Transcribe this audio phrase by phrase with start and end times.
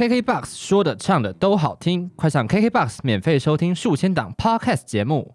[0.00, 5.34] KKBOX 说的唱的都好听，快上 KKBOX 免费收听数千档 Podcast 节目。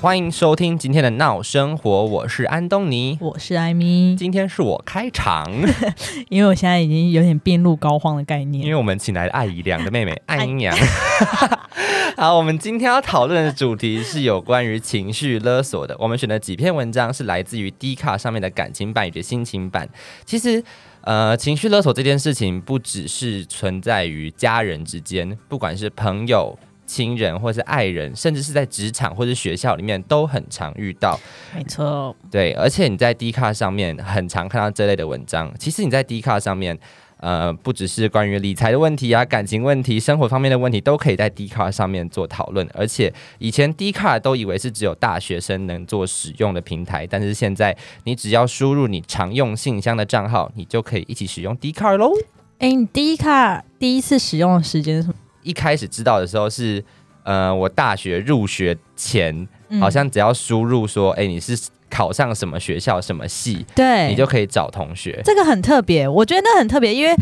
[0.00, 4.16] 欢迎收听今天的闹生活，我是安东尼，我是艾米。
[4.16, 5.48] 今天是我开场，
[6.28, 8.70] 因为我现在已经有点病入膏肓的概念因念。
[8.70, 10.76] 为我们请来了艾姨良的妹妹艾英阳。
[12.16, 15.96] 好，我们今天要讨论的主题是有关于情绪勒索的。
[15.98, 19.88] 我们选的几篇文章是来自于 D 卡上面的感情版以及心情版。
[20.24, 20.62] 其实，
[21.00, 26.58] 呃，情绪勒索这件事情不只是存在于家人之间，不管是朋友。
[26.88, 31.18] 亲人或是爱人，甚至是在职场或是学校里面都很常遇到。
[31.52, 35.52] 没错，对，而且你在 D 卡上面很常看到这类的文章。
[35.58, 36.78] 其实你在 D 卡上面，
[37.18, 42.68] 呃，不只是关于理财的问题啊、感情问题、生活方面的问题，都可以在 D 卡上面做讨论。
[42.74, 52.12] 而且以前 D 卡都以为是只有大学生能做使用的平台，但是现在你只要输入你常用信箱的账号，你就可以一起使用 D 卡喽。
[52.58, 55.14] 哎，你第一卡第一次使用的时间是什么？
[55.42, 56.84] 一开始知道的时候是，
[57.22, 61.56] 呃，我大学入学前，嗯好像只要输入说，哎、你是
[61.96, 65.18] 考上什么学校、什么系，对，你就可以找同学。
[65.24, 67.16] 这个很特别，我觉得那很特别，因为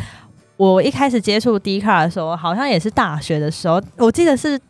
[0.57, 4.61] 我一开始接触 D 卡的时候，好像也是大学的时候，我记得是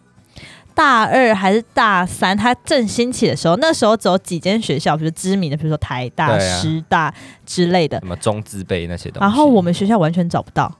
[0.74, 7.14] 大二还是大三，它正兴起的时候，那时候只有几间学校，比如知名的，比如说台大、对啊师大
[7.46, 10.70] 之类的，什么中资辈那些东西，然后我们学校完全找不到，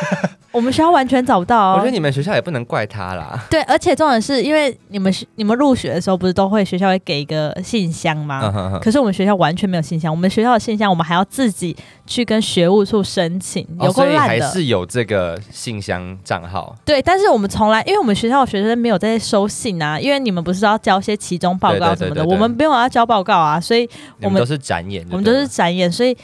[0.52, 1.74] 我们学校完全找不到、哦。
[1.76, 3.46] 我觉得你们学校也不能怪他啦。
[3.50, 8.40] 对，而且重点是因为你们是你们入学的时候，不是都会学校会给一个信箱吗？
[8.44, 11.76] 嗯哼哼可是我们学校完全没有信箱，我们学校的信箱我们还要自己
[12.08, 14.44] 去跟学务处申请，有所以烂的。
[14.46, 16.74] 还是有这个信箱账号。
[16.84, 23.88] 对，但是我们从来，因为我们学校的学生没有在收信啊，因为你们不是要交一些期中报告什么的，我们没有要交报告啊，所以
[24.22, 26.16] 我们都是展演，我们都是展演，所以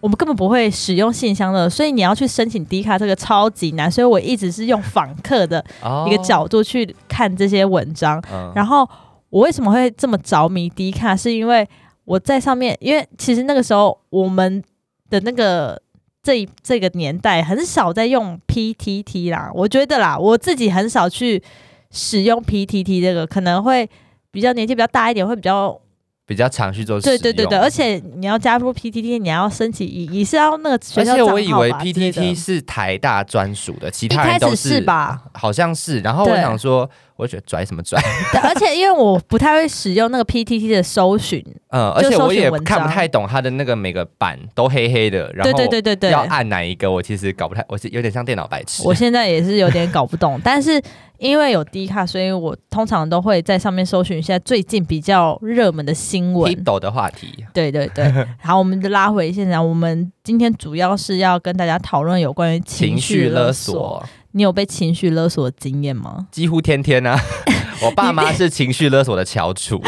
[0.00, 8.22] 我们根本不会使用信箱的，所以你要去申请 D 卡这个超级难，所以我一直是用访客的哦一个角度去看这些文章。
[8.32, 8.88] 嗯然后
[9.30, 11.16] 我为什么会这么着迷 D 卡？
[11.16, 11.68] 是因为
[12.04, 14.62] 我在上面，因为其实那个时候我们
[15.10, 15.80] 的那个
[16.22, 21.42] 这这个年代很少在用 PTT 啦，我觉得啦，我自己很少去
[21.90, 23.88] 使用 PTT 这个，可能会
[24.30, 25.80] 比较年纪比较大一点，会比较
[26.26, 26.98] 比较常去做。
[27.00, 35.24] 对对对对，而且你要加入 PTT，你要申请，你你是要那个学而且校我以为 PTT 是台大专属的，其他人都是吧？
[35.34, 36.00] 好像是。
[36.00, 38.00] 然后我想说，我就觉得拽什么拽，
[38.42, 48.82] 而且因为我不太会使用那个 PTT 的搜寻，嗯，而且我也看不太懂它的那个每个版都黑黑的，然对后对对对对，要按哪一个，我其实搞不太，我是有点像电脑白痴。
[48.84, 50.82] 我现在也是有点搞不懂， 但是
[51.18, 56.52] 因为有低卡，所以我通常都会在上面搜寻一下最近比较热门的新闻。
[56.64, 59.66] 的话题，对对对， 好，我们就拉回现场。
[59.66, 63.74] 我们今天主要是要跟大家讨论有关于情绪绪勒索。
[63.74, 64.04] 索
[64.36, 66.26] 你有被情绪勒索的经验吗？
[66.30, 67.16] 几乎天天啊，
[67.86, 69.80] 我爸妈是情绪勒索的翘楚。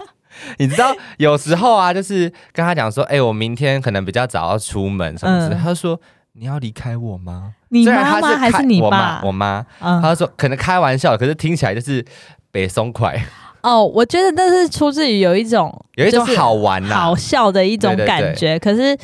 [0.58, 6.00] 你知道，有时候啊，就是跟他讲说，哎、我明天可能比较早要出门什么之类，嗯他就说
[6.32, 7.54] 你要离开我吗？
[7.68, 9.26] 你妈妈还是你我妈爸？
[9.26, 12.02] 我妈，嗯，他就说可能开玩笑，可是听起来就是
[12.50, 13.22] 北松快，
[13.62, 18.58] 哦，我觉得那是出自于有一种有一种好玩呐、好笑的一种感觉。
[18.58, 18.96] 可是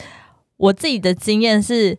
[0.57, 1.97] 我自己的经验是，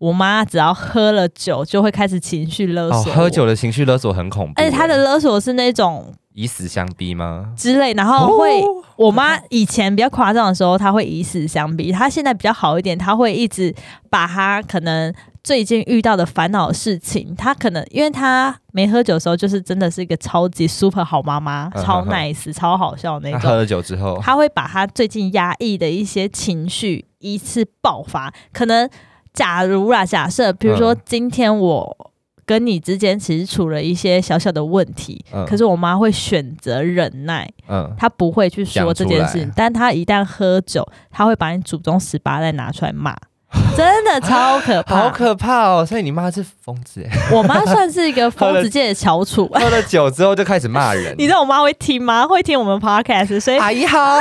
[0.00, 7.52] 我妈只要喝了酒就会开始情绪勒哦，索、喝酒，的情绪勒索很恐怖，而且她的勒索是那种以死相逼吗？
[7.56, 8.60] 之类，然后会。
[8.62, 8.66] 哦
[9.00, 11.90] 我妈以前比较夸张的时候，她会以死相逼。
[11.90, 13.74] 她现在比较好一点，她会一直
[14.10, 15.10] 把她可能
[15.42, 23.40] 最近遇到的烦恼事情，她可能因为她没喝酒的时候，就是真的是一个超级 super 好妈妈，超 nice、超好笑那种。
[23.40, 28.30] 喝了酒之后，她会把她最近压抑的一些情绪一次爆发。
[28.52, 28.86] 可能
[29.32, 31.96] 假如啦，假设比如说嗯今天我
[32.44, 37.48] 跟你之间其实处了一些小小的问题，嗯可是我妈会选择忍耐。
[37.68, 43.14] 嗯，她不会去说这件事讲出来，情但她一旦喝酒，她会把你祖宗十八代拿出来骂，
[43.76, 44.96] 真的超可怕。
[45.02, 45.86] 好可怕哦！
[45.86, 49.46] 所以你妈是疯子哎，我妈算是一个疯子界的翘楚。
[49.54, 51.14] 喝了酒之后就开始骂人。
[51.16, 52.26] 你知道我妈会听吗？
[52.26, 54.18] 会听我们 podcast，所以阿姨好，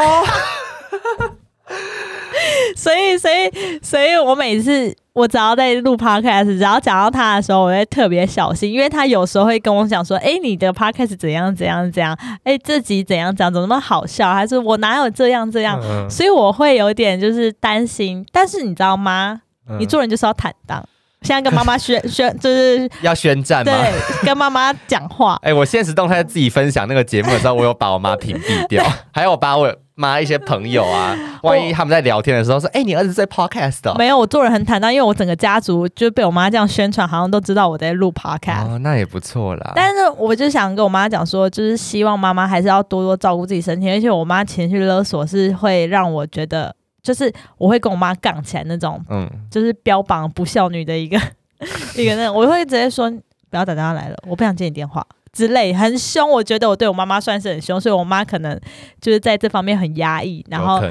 [2.76, 12.18] 所以所以所以我每次我只要在录 podcast，只要讲到他的时候，我会特别小心，因为他有时候会跟我讲说：“哎、你的 podcast 怎样怎样怎样？
[12.44, 15.80] 哎、这集怎样怎样，怎么那么好笑？”还是我哪有这样这样？
[15.84, 18.26] 嗯所以我会有点就是担心。
[18.32, 19.42] 但是你知道吗？
[19.70, 20.84] 嗯你做人就是要坦荡。
[21.22, 23.74] 现在跟妈妈宣宣，就是 要宣战吗？
[23.74, 25.38] 对，跟妈妈讲话。
[25.44, 28.82] 哎、我现实动态自己分享那个节目的时候，我有把我妈屏蔽掉，
[29.12, 29.68] 还有把我
[30.00, 31.14] 妈一些朋友啊，
[31.44, 33.96] 万一他们在聊天的时候说：“哎、你儿子在 podcast 哦。
[33.98, 38.66] 没有，我做人很坦荡，因为我整个家族就被我妈这样宣传，好像都知道我在录 podcast。
[38.70, 39.74] 哦，那也不错啦。
[39.76, 46.74] 但是我就想跟我妈讲说，就是希望妈妈还是要多多照顾自己身体，而且我妈情绪勒索是会让我觉得，
[47.04, 51.18] 就是我会跟我妈杠起来那种，嗯，就是标榜不孝女的一个
[51.98, 53.12] 一个那种，我会直接说
[53.50, 56.30] 不要打电话来了，我不想接你电话之类，很凶。
[56.30, 58.60] 我觉得我对我妈妈算是很凶，所以我妈可能
[59.02, 60.82] 就是在这方面很压抑，然后。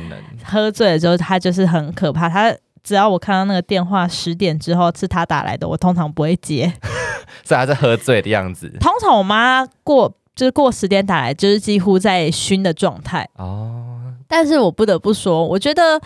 [0.45, 2.55] 喝醉了之后，她就是很可怕，她。
[2.83, 6.73] 只要我看到那个电话十点之后是她打来的，我通常不会接。
[7.45, 8.73] 所以她是喝醉的样子。
[8.81, 13.29] 通常我妈过就是过十点打来，就是几乎在熏的状态。
[13.35, 16.01] 哦，但是我不得不说，我觉得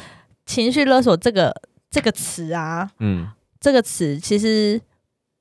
[0.45, 1.55] 情绪勒索这个
[1.89, 3.29] 这个词啊，嗯，
[3.61, 4.81] 这个词其实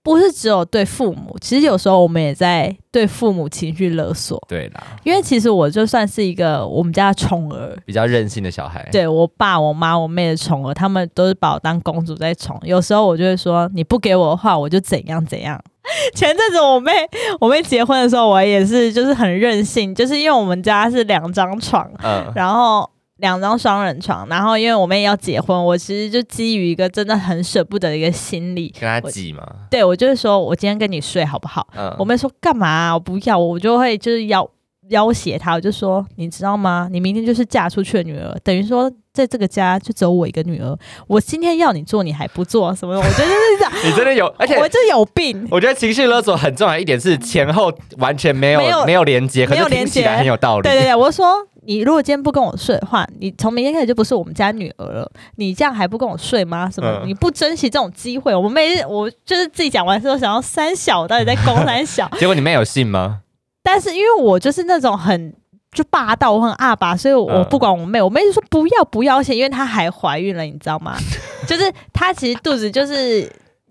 [0.04, 4.42] 不是只有对父母，其实有时候我们也在对父母情绪勒索。
[4.48, 12.60] 对啦，因为其实我就算是一个我们家的宠儿，比较任性的小孩。，对我爸、我妈、我妹的宠儿，他们都是把我当公主在宠。
[12.64, 15.62] 有时候我就会说，你不给我的话，我就怎样怎样。
[16.16, 16.92] 前阵子我妹
[17.40, 22.88] 我妹结婚的时候，我也是就是很任性，就是因为我们家是两张床，嗯，然后
[23.22, 29.48] 两张双人床，然后因为我妹要结婚，我其实就基于一个真的很舍不得的一个心理，跟她挤嘛。
[29.70, 31.66] 对我就是说我今天跟你睡好不好？
[31.78, 34.50] 嗯，我妹说干嘛啊、我不要，我就会就是要
[34.90, 36.90] 要挟她，我就说你知道吗？
[36.92, 40.76] 你明天就是嫁出去的女儿，等于说在这个家就只有我一个女儿。
[41.06, 42.98] 我今天要你做，你还不做什么？
[42.98, 45.48] 我觉得就是这样， 你真的有，而且我就有病。
[45.52, 50.64] 我觉得情绪勒索很重要一点是前后完全没有没有连接，可是听起来很有道理。
[50.64, 51.36] 对对对，我就说
[51.66, 55.12] 你如果今天不跟我睡的话，你从明天开始就不是我们家女儿了。
[55.36, 56.70] 你这样还不跟我睡吗？
[56.70, 57.02] 什么？
[57.04, 58.36] 嗯你不珍惜这种机会？
[58.36, 62.10] 我妹，我就是自己讲完之后想要三小，我到底在攻三小？
[62.20, 63.20] 结果你妹有信吗？
[63.64, 65.34] 但是因为我就是那种很
[65.72, 70.98] 就霸道，我很阿爸，所以我嗯不管我妹，我妹就说不要不要，而且因为她还怀孕了，你知道吗？
[71.48, 73.22] 就是她其实肚子就是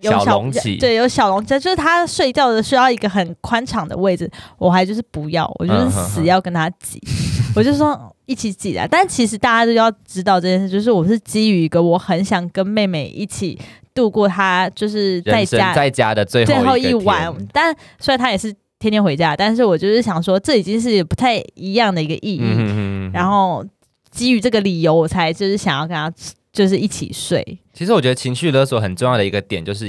[0.01, 7.01] 有小小隆起对，有小隆起，就是她睡觉的需要一个很宽敞的位置，我还就是不要，我就是死要跟她挤，
[7.57, 8.87] 我就说一起挤啊。
[8.91, 13.59] 但其实大家都要知道这件事，就是我是基于一个我很想跟妹妹一起
[13.95, 23.11] 度过她就是在家在家的最最后后一晚，但虽然她也是天天回家，但是我就是想说，这已经是不太一样的一个意义。
[23.13, 23.65] 然后
[24.11, 26.13] 基于这个理由，我才就是想要跟她
[26.53, 27.59] 就是一起睡。
[27.73, 29.87] 其实我觉得情绪勒索很重要的一个点就是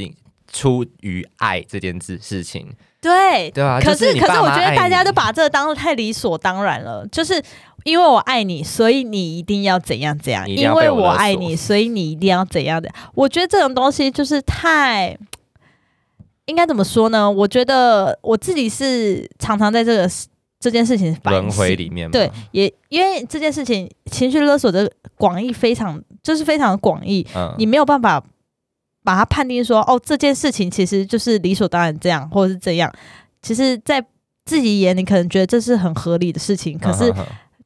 [0.52, 2.68] 出于爱这件事事情，
[3.02, 3.80] 对，对啊。
[3.82, 7.42] 可就是你可是我觉得大家都把这个当做太理所当然了，就是
[7.84, 12.90] 因为我爱你，所以你一定要怎样怎样；因为我爱你，所以你一定要怎样的。
[13.16, 15.18] 我觉得这种东西就是太。
[16.48, 17.30] 应该怎么说呢？
[17.30, 20.10] 我觉得我自己是常常在这个
[20.60, 28.22] 这件事情反轮回里面嘛，对，也因为这件事情情绪勒索的广义非常，就是非常广义，嗯，你没有办法
[29.04, 32.92] 把它判定说，哦，这件事情其实就是理所当然这样，或者是这样。
[33.42, 34.04] 其实，在
[34.46, 37.14] 自己眼里可能觉得这是很合理的事情，可是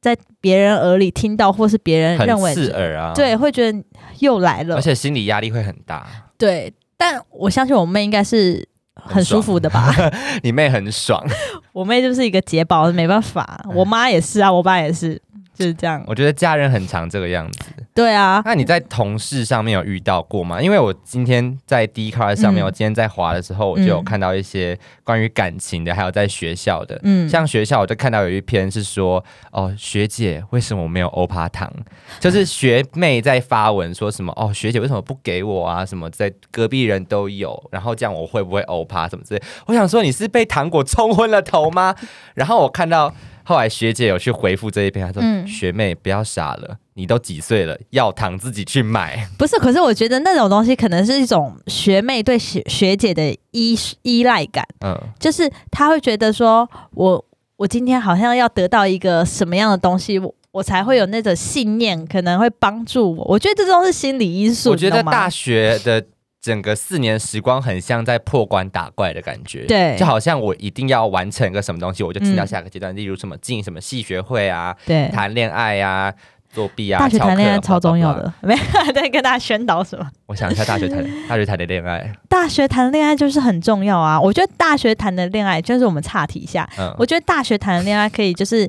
[0.00, 3.82] 在别人耳里听到，或是别人认为刺耳啊，，对，会觉得
[4.20, 4.80] 又来了而。
[4.80, 6.06] 且心理压力会很大。
[6.38, 9.92] 对，但我相信我妹应该是很舒服的吧。
[10.42, 11.22] 你妹很爽，
[11.72, 13.64] 我妹就是一个解宝，没办法。
[13.74, 15.20] 我妈也是啊，我爸也是，
[15.54, 16.02] 就是这样。
[16.06, 17.60] 我觉得家人很常这个样子。
[17.96, 20.60] 对啊，那你在同事上面有遇到过吗？
[20.60, 27.00] 因为我今天在 d c a r 上面，嗯我今天在滑的时候，我就有看到一些关于感情的，还有在学校的。
[27.04, 31.72] 嗯，像学校，我就看到有一篇是说，哦，学姐为什么我没有欧趴糖？
[32.20, 35.86] 就是学妹在发文说什么，哦，学姐为什么不给我啊？
[35.86, 39.42] 什么在隔壁人都有，然后这样我会不会欧趴什么之类？
[39.66, 41.94] 我想说你是被糖果冲昏了头吗？
[42.34, 49.28] 然后我看到后来学姐有去回复这一篇，她说、嗯学妹不要傻了，你都几岁了，要糖自己去买。
[49.36, 57.22] 不是，可是我觉得那种东西可能是一种学妹对学学姐的依依赖感，嗯，就是她会觉得说，我
[57.58, 63.24] 我今天好像要得到一个什么样的东西，我我才会有那种信念，可能会帮助我。
[63.26, 64.70] 我觉得这都是心理因素。
[64.70, 66.02] 我觉得大学的
[66.40, 76.14] 整个四年时光很像在破关打怪的感觉，对就好像我一定要完成一个什么东西，我就进到嗯下个阶段，例如什么进什么系学会啊，对谈恋爱啊。
[76.56, 78.14] 作弊啊，大学谈恋爱超重要。
[78.14, 80.08] 的， 没有在跟大家宣导什么。
[80.24, 84.18] 我想一下，大学谈 大学谈的恋爱，大学谈恋爱就是很重要啊！
[84.18, 88.66] 我觉得大学谈的恋爱，就是我们岔题一下，嗯，我觉得大学谈的恋爱可以就是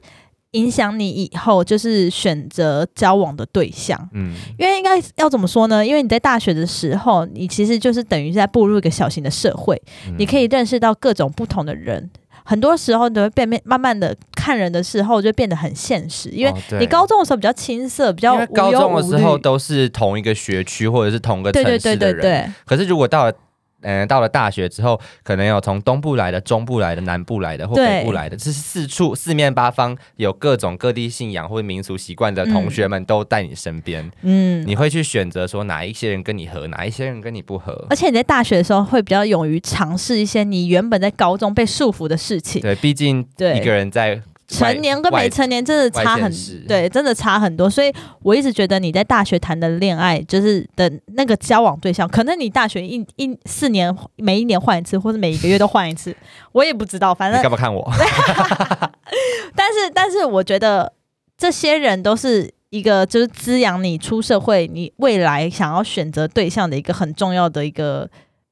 [0.52, 3.98] 影响你以后就是选择交往的对象。
[4.12, 5.86] 嗯，因为应该要怎么说呢？
[5.86, 12.10] 因为你在大学的时候，你其实就是等于在步入一个小型的社会，嗯你可以认识到各种不同的人。
[12.50, 16.30] 很多时候，你会变变慢慢的看人的时候，就变得很现实。
[16.30, 19.24] 因为你高中的时候比较青涩，比较高无忧中的时无虑。
[19.24, 23.34] 候都是同一个学区或者是同个城对市的人，对对对对，可是如果到了
[23.82, 34.66] 嗯、到了大学之后，可能有从东部来的、中部来的、南部来的或北部来的，这是四处四面八方有各种各地信仰或者民俗习惯的同学们都在你身边，嗯。
[34.68, 37.96] 你会去选择说哪一些人跟你合，哪一些人跟你不合而。
[37.96, 42.62] 且你在大学的时候会比较勇于尝试一些你原本在高中被束缚的事情。
[42.62, 46.32] 对，毕竟对一个人在外成年跟没成年真的差很
[46.68, 47.70] 对，真的差很多。
[47.70, 56.16] 所以我一直觉得你在大学谈的恋爱，就是的那个交往对象，可能你大学一一四年每一年换一次，或者每一个月都换一次，
[56.54, 57.14] 我也不知道。
[57.14, 57.86] 反正你干嘛看我？
[59.56, 60.94] 但是，但是我觉得
[61.38, 68.10] 这些人都是一个就是滋养你出社会、你未来想要选择对象的一个很重要的一个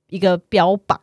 [0.10, 1.00] 一个标榜。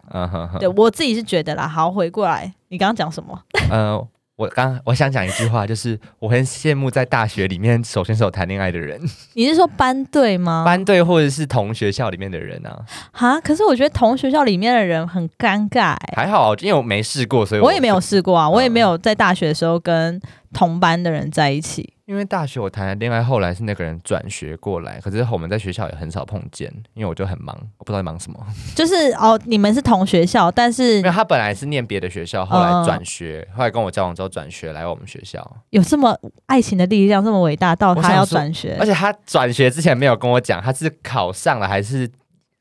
[0.58, 1.66] 对我自己是觉得啦。
[1.66, 3.38] 好，回过来，你刚刚讲什么？
[3.70, 4.06] 呃，
[4.42, 9.00] 我刚我想讲一句话，就是我很羡慕在大学里面手牵手谈恋爱的人，
[9.34, 10.64] 你是说班队吗？
[10.66, 12.82] 班队或者是同学校里面的人啊，
[13.12, 16.14] 哈，可是我觉得同学校里面的人很尴尬、欸。
[16.16, 20.20] 还好，因为我没试过，所以我也没有试过啊，嗯我也没有在大学的时候跟
[20.52, 21.91] 同班的人在一起。
[22.04, 28.38] 因为大学我谈的恋爱，后来是那个人转学过来，可是我们在学校也很少碰见，因为我就很忙，我不知道在忙什么。
[28.74, 42.10] 就是哦，你们是同学校，但是因为他本来是念别的学校，后来嗯转学，后来跟我交往之后转学来我们学校，有这么爱情的力量这么伟大到他要转学而，且他转学之前没有跟我讲，他是考上了还是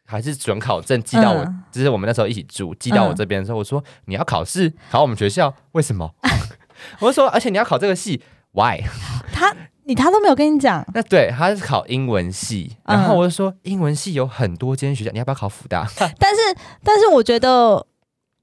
[0.06, 6.14] 还是准考证寄到我，嗯就是我们那时候一起住，寄到我这边的时候，我说你要考试考我们学校，为什么？
[7.00, 8.22] 我就说，而且你要考这个系
[8.54, 8.82] ，why？
[9.34, 15.88] 他你他都没有跟你讲， 那对，他是考英文系，嗯然后我就说英文系有很多间学校，你要不要考辅大？
[16.20, 16.42] 但是
[16.84, 17.86] 但是我觉得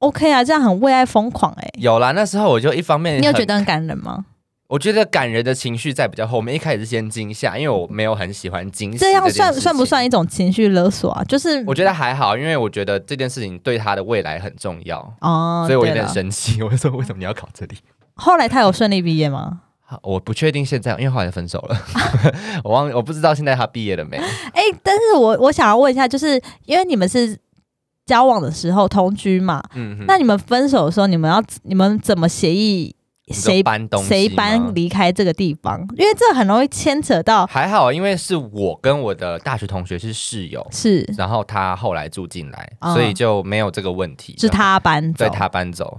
[0.00, 4.24] OK 啊，这样很为爱疯狂哎、有啦，那时候我就一方面你有觉得很感人吗？
[4.68, 8.98] 我觉得感人的情绪在比较后面，一开始是先惊吓，因为我没有很喜欢惊吓。
[8.98, 10.04] 这样算算不算？
[10.04, 11.24] 一种情绪勒索啊？
[11.24, 16.62] 就是我觉得还好，因为我觉得这件事情对他的未来很重要，哦，所以我有点生气。
[16.62, 17.78] 我就说为什么你要考这里？
[18.14, 19.62] 后来他有顺利毕业吗？
[19.90, 21.76] 好我不确定现在，因为后来分手了，
[22.62, 24.18] 我忘我不知道现在他毕业了没。
[24.18, 27.35] 哎、但是我我想要问一下，就是因为你们是
[28.04, 32.95] 交往的时候同居嘛，嗯，那你们分手的时候，你们要你们怎么协议
[33.30, 35.80] 谁搬东西谁搬离开这个地方？
[35.97, 44.35] 因为这很容易牵扯到还好，因为是我跟我的大学同学是室友，是然后他后来住进来，嗯所以就没有这个问题。
[44.38, 45.99] 是他搬走，对他搬走。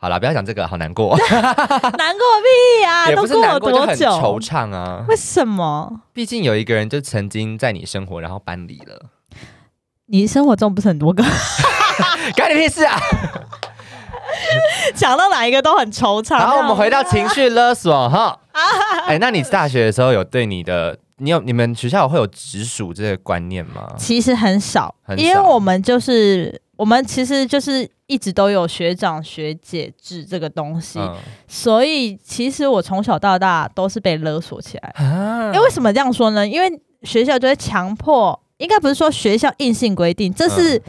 [0.00, 4.06] 哦，好了，不要讲这个，好难过， 难过屁呀、 也不是都过了难过，就很多久？
[4.08, 5.04] 惆怅啊。
[5.08, 6.00] 为什么？
[6.12, 9.06] 毕竟有一个人就曾经在你生活，然后搬离了，
[10.06, 11.22] 你生活中不是很多个，
[12.34, 12.98] 干你屁事啊！
[14.94, 16.38] 讲到哪一个都很惆怅。
[16.38, 18.38] 然后我们回到情绪勒索哈。
[19.06, 23.92] 哎，那你大学的时候有对你的，你有你们学校会有直属这个观念吗？
[23.98, 31.14] 其实很少，很少因为我们就是我们其实就是一直都有学长学姐制这个东西，嗯。
[31.46, 34.88] 所以其实我从小到大都是被勒索起来。
[34.94, 35.44] 啊。
[35.48, 36.48] 因为为什么这样说呢？
[36.48, 40.80] 因为学校就会强迫，应该不是说学校硬性规定，这是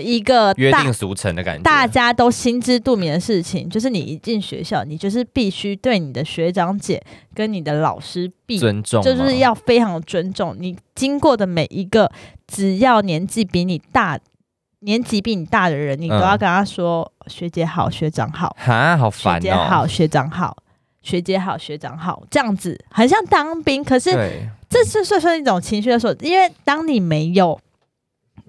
[0.00, 7.02] 一个大约定俗成的感觉，大家都心知肚明的事情，就是你一进学校，你就是必须对你的学长姐
[7.34, 10.56] 跟你的老师必尊重吗，就是要非常尊重。
[10.56, 12.08] 你经过的每一个，
[12.46, 14.16] 只要年纪比你大、
[14.80, 19.40] 年纪比你大的人，你都嗯要跟他说、学姐好，学长好，哈，好烦哦。
[19.40, 20.56] 姐好，学长好。
[21.02, 24.10] 学姐好，学长好，这样子很像当兵，可是，
[24.68, 27.58] 这是算算一种情绪的时候，因为当你没有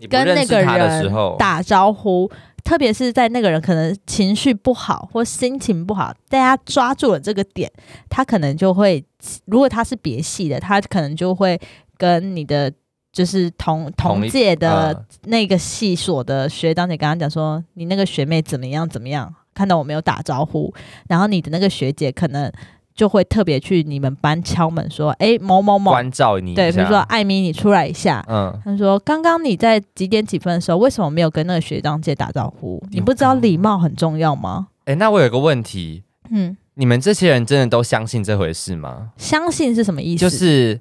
[0.10, 2.30] 跟那个人候，打招呼，
[2.62, 7.72] 特别是在那个人可能情绪不好或心情不好，大家抓住了这个点，
[8.10, 9.02] 他可能就会，
[9.46, 11.58] 如果他是别系的，他可能就会
[11.98, 12.70] 跟你的
[13.12, 20.74] 就是同同届的嗯那个系所的学长姐跟他讲说，你那个学妹怎么样怎么样，看到我没有打招呼，
[21.08, 22.52] 然后你的那个学姐可能
[22.94, 32.84] 就会特别去你们班敲门说，哎、某某某，关照你对，比如说艾米，你出来一下，嗯，他说：“刚刚你在几点几分的时候，为什么没有跟那个学长姐打招呼？
[32.92, 39.12] 你你不知道礼貌很重要吗哎，那我有个问题，？”嗯，你们这些人真的都相信这回事吗？
[39.18, 40.22] 相信是什么意思？
[40.22, 40.80] 就是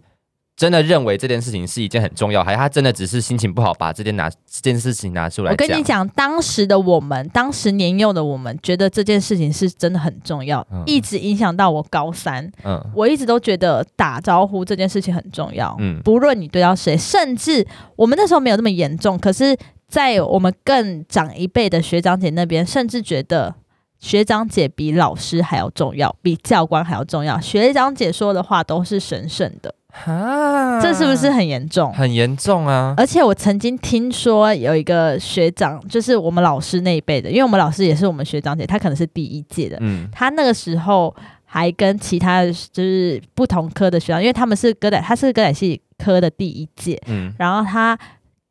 [0.60, 12.46] 真的认为这件事情是一件很重要，还是他真的只是心情不好把这件拿这件事情拿出来我跟你讲，当时的我们，当时年幼的我们，觉得这件事情是真的很重要，嗯一直影响到我高三。
[12.62, 19.56] 嗯我一直都觉得打招呼这件事情很重要，嗯不论你对到谁，甚至我们那时候没有那么严重，可是，
[19.88, 23.54] 在我们更长一辈的学长姐那边，甚至觉得
[23.98, 27.40] 学长姐比老师还要重要，比教官还要重要。
[27.40, 31.92] 学长姐说的话都是神圣的，啊这是不是很严重？
[31.92, 32.94] 很严重啊？
[32.96, 40.08] 而且我曾经听说有一个学长，就是我们老师那一辈的，因为我们老师也是我们学长姐，他可能是第一届的，嗯。
[40.12, 47.34] 他那个时候还跟其他的就是不同科的学长，因为他们是歌仔，他是歌仔戏科的第一届，嗯。
[47.38, 47.98] 然后他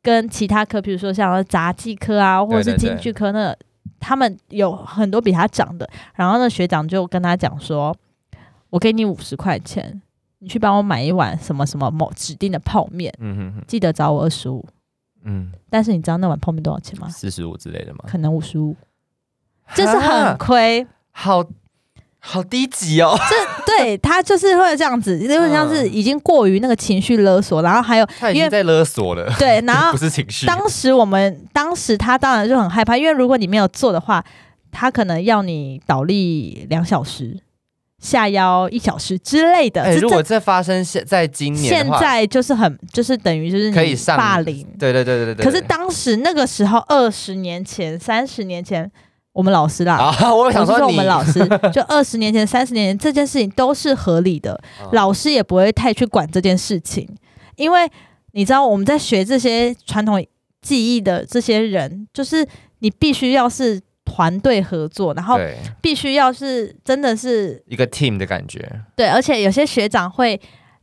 [0.02, 3.54] 跟其他科，比如说像杂技科啊，或者是京剧科那
[3.98, 7.94] 他们有很多比他长的，然后那学长就跟他讲说
[8.70, 10.00] ：“我给你五十块钱，
[10.40, 14.66] 你去帮我买一碗什么什么某指定的泡面，嗯哼哼记得找我二十五。
[15.24, 17.08] 嗯，但是你知道那碗泡面多少钱吗？
[17.08, 18.00] 四十五之类的吗？
[18.08, 18.74] 可能五十五，
[19.76, 20.86] 就是很啊亏。
[21.12, 21.44] 好
[22.20, 23.36] 好低级哦，这
[23.76, 30.46] 对他就是会这样子，因为像是已经过于那个情绪勒索，然后还有他已经在勒索了，对，然后 不是情绪。
[30.46, 34.24] 当时我们当时他当然就很害怕，因为如果你没有做的话，
[34.70, 37.38] 他可能要你倒立两小时、
[38.00, 39.94] 下腰一小时之类的。
[39.98, 44.66] 如果这发生现在今年现，在就是很就是等于就是你可以上霸凌。
[44.78, 45.44] 对对对对对对。
[45.44, 48.90] 可是当时那个时候，二十年前、三十年前，
[49.32, 57.06] 我们老师啦，啊， 我想说我们老师， 就二十年前、三十年前这件事情都是合理的，嗯老师也不会太去管这件事情，
[57.56, 57.86] 因为
[58.32, 60.24] 你知道我们在学这些传统
[60.62, 62.46] 技艺的这些人，就是
[62.78, 63.80] 你必须要是
[64.10, 65.38] 团队合作，然后
[65.80, 70.38] 必须要是真的是一个 team 的感觉，对，而且有些学长会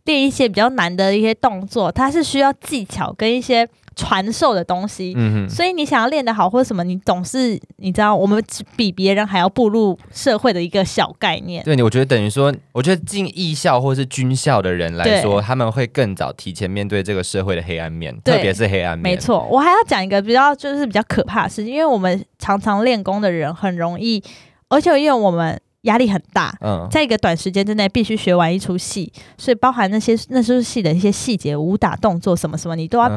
[0.06, 5.14] 练一些比较难的一些动作，他是需要技巧跟一些传授的东西。
[5.18, 8.42] 嗯哼，所以你想要练得好或者什么，你总是你知道，我们
[8.78, 11.62] 比别人还要步入社会的一个小概念。
[11.66, 19.16] 对你，我觉得等于说，我觉得进艺校或是军校的人来说，他们会更早提前面对这个社会的黑暗面，特别是黑暗面。
[19.16, 24.24] 没，错，我还要讲一个比较就是比较可怕的事情，因为我们常常练功的人很容易，
[24.70, 33.10] 而且因为我们压力很大，嗯，在一个短时间之内必须学完一出戏，所以包含那些那出戏的一些细节、武打动作什么什么，你都要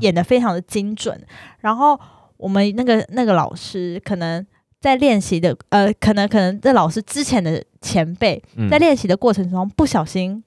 [0.00, 1.20] 演得非常的精准。
[1.60, 1.98] 然后
[2.36, 4.46] 我们那个那个老师可能
[4.80, 8.68] 在练习的，呃，可能可能这老师之前的前辈嗯。
[8.68, 10.42] 在练习的过程中不小心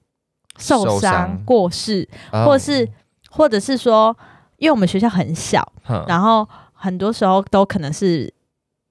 [0.57, 1.11] 受受伤。
[1.11, 2.45] 伤过世，哦。
[2.45, 2.89] 或者是
[3.29, 4.15] 或者是说，
[4.57, 8.31] 因为我们学校很小，哼然后很多时候都可能是。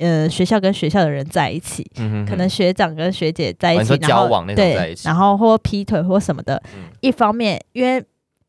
[0.00, 6.60] 呃，学校跟学校的人在一起，嗯哼哼可能学长跟学姐在一起，然后交往那种对，在一起然后或劈腿或什么的。
[6.74, 8.02] 嗯一方面，因为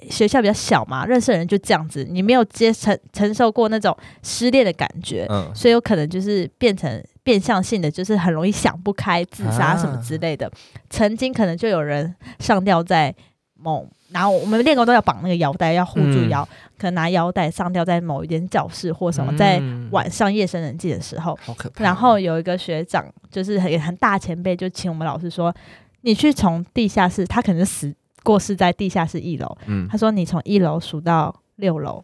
[0.10, 10.52] 学校比较小嘛，认识的人就这样子，你没有接承承受过那种失恋的感觉，嗯所以有可能就是变成变相性的，就是很容易想不开、自杀什么之类的。
[10.90, 13.14] 曾经可能就有人上吊在
[13.54, 16.48] 某，然后我们练功都要绑那个腰带，要护住腰，
[16.78, 19.88] 可能拿腰带上吊在某一间教室或什么，在嗯。
[19.92, 21.84] 晚上夜深人静的时候，好可怕。
[21.84, 25.54] 然后有一个学长，就是很很大前辈，就请我们老师说，
[26.02, 27.94] 你去从地下室，他可能死
[28.24, 32.04] 过世在地下室一楼，嗯，他说你从一楼数到六楼，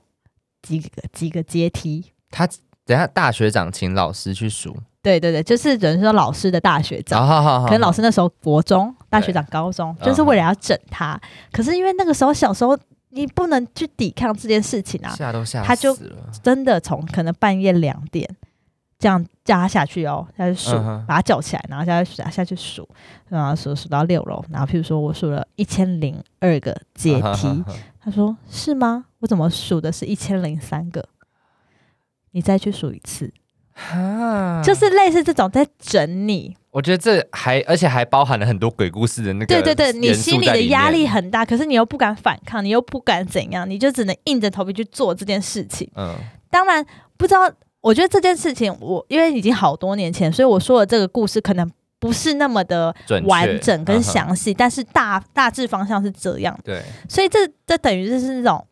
[0.61, 2.03] 几个几个阶梯。
[2.29, 2.45] 他
[2.85, 11.19] 等下大学长请老师去数，对对对，就是等于说老师的大学长，好好好，可能老师那时候国中，大学长高中，嗯就是为了要整他。
[11.51, 12.77] 可是因为那个时候小时候，
[13.09, 16.31] 你不能去抵抗这件事情啊，吓都吓他就死了。
[16.43, 18.29] 真的从可能半夜两点
[18.99, 22.87] 这样叫他下去哦，下去数，嗯把他叫起来，然后下去下去数，
[23.29, 29.05] 然后数数到六楼，然后譬如说我数了一千零二个阶梯，嗯哼哼他说是吗？
[29.19, 31.07] 我怎么数的是一千零三个？
[32.31, 33.31] 你再去数一次，
[33.77, 34.61] 哈。
[34.63, 45.89] 就是类似这种在整你，我觉得这还而且还包含了很多鬼故事的那个对对对，你心里的压力很大，可是你又不敢反抗，你又不敢怎样，你就只能硬着头皮去做这件事情。
[45.95, 46.15] 嗯。
[46.49, 46.83] 当然
[47.15, 47.49] 不知道，
[47.81, 52.93] 我觉得这件事情我因为已经好多年前，所以我说的这个故事可能不是那么的
[53.25, 56.81] 完整跟详细，但是大大致方向是这样，对。
[57.07, 58.65] 所以这这等于就是那种。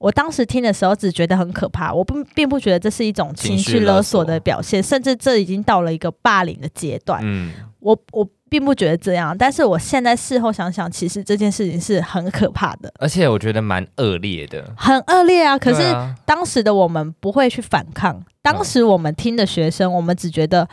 [0.00, 7.20] 我当时听的时候只觉得很可怕，我不并不觉得这是一种情绪勒勒索索的表现，甚至这已经到了一个霸凌的阶段。
[7.22, 14.72] 嗯我我并不觉得这样，但是我现在事后想想，其实这件事情是很可怕的，而且我觉得蛮恶劣的。
[14.76, 15.58] 很恶劣啊。
[15.58, 15.82] 可是
[16.26, 20.68] 当时的我们不会去反抗，当时我们听的学生，我们只觉得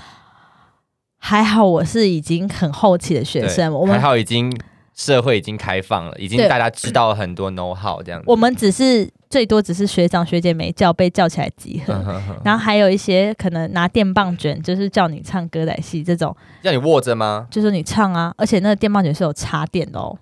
[1.17, 4.51] 还好，我是已经很后期的学生，我们还好已经
[4.97, 8.25] 社会已经开放了，已经大家知道很多 know how 这样子。
[8.27, 17.47] 我们只是最多只是学长学姐没叫被叫起来集合，嗯哼哼然后还有一些可能拿电棒卷，就是叫你唱歌仔戏这种，要你握着吗？
[17.51, 20.17] 就是你唱啊，而且那个电棒卷是有插电的哦，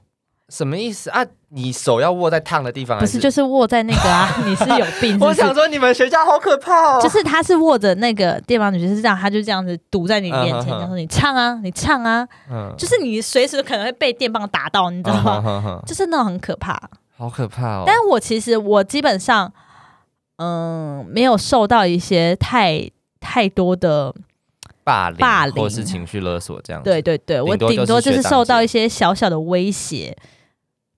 [0.56, 1.26] 什么意思啊？
[1.50, 7.02] 你手要握在烫的地方，不是就是握在那个啊， 你是有病是是我想说你们学校好可怕哦。
[7.02, 15.82] 就是他是握着那个电棒卷是这样，他就这样子堵在你面前，他说你唱啊，你唱啊，嗯，就是你随时可能会被电棒打到，你知道吗？
[15.86, 16.82] 就是那种很可怕。
[17.18, 17.84] 好可怕哦。
[17.86, 19.52] 但我其实我基本上，
[20.38, 22.90] 嗯，没有受到一些太
[23.20, 24.14] 太多的，
[24.84, 26.90] 霸凌，霸凌或是情绪勒索这样子。
[26.90, 30.16] 对对对，我顶多就是受到一些小小的威胁。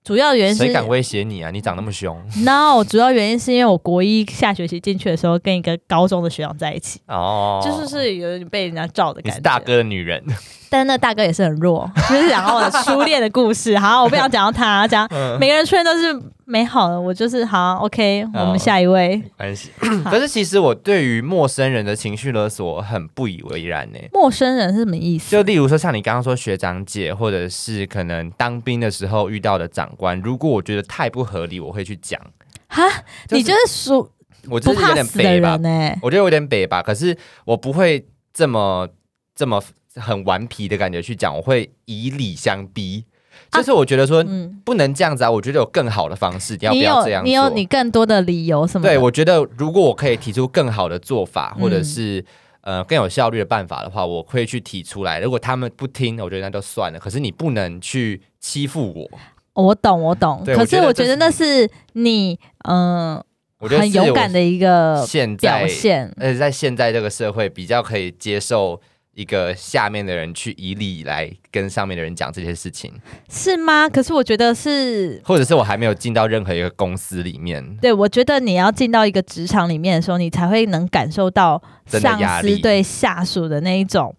[0.08, 1.50] 主要原因是谁敢威胁你啊？
[1.50, 9.30] 你长那么凶 no，主要原因是因为我国一下学期进去的时候跟一个高中的学长在一起，哦，就是是有点被人家罩的感觉。
[9.32, 10.24] 你是大哥的女人，
[10.70, 13.78] 但是那大哥也是很弱， 就是讲到我的初恋的故事。
[13.78, 17.00] 好，我不想讲到他，讲嗯，每个人初恋都是美好的。
[17.00, 19.16] 我就是好，OK，我好们下一位。
[19.16, 19.70] 没关系。
[20.04, 23.98] 可是其实我对于陌生人的情绪勒索很不以为然呢。
[24.12, 25.30] 陌生人是什么意思？
[25.30, 32.20] 就例如说，像你刚刚说学长姐，或者是可能当兵的时候遇到的长官，如果我觉得太不合理，我会去讲。
[32.68, 32.82] 哈，
[33.30, 34.10] 你就是属
[34.50, 36.82] 我就是有点北吧人，呢、我觉得有点北吧。
[36.82, 38.86] 可是我不会这么
[39.34, 39.62] 这么
[39.96, 43.04] 很顽皮的感觉去讲，我会以理相逼。
[43.50, 48.86] 啊就是我觉得说、嗯，不能这样子啊，我觉得有更好的方式，你要不要这样你有你更多的理由什么？
[48.86, 52.22] 对，我觉得如果我可以提出更好的做法，嗯或者是、
[52.62, 55.20] 呃更有效率的办法的话，我会去提出来。
[55.20, 56.98] 如果他们不听，我觉得那就算了。
[56.98, 60.42] 可是你不能去欺负我，我懂我懂。
[60.44, 63.22] 可是我觉得那是你嗯、
[63.60, 66.12] 我觉得很勇敢的一个现表，现。
[66.18, 68.80] 而且在现在这个社会比较可以接受。
[69.18, 72.92] 一个下面的人去以理来跟上面的人讲这些事情，
[73.28, 73.88] 是吗？
[73.88, 84.14] 可是我觉得是，或者是我还没有进到任何一个公司里面，对我觉得你要进到一个职场里面的时候，你才会能感受到上司对下属的那一种，